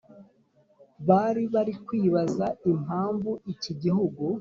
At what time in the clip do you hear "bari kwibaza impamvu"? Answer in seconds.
1.53-3.31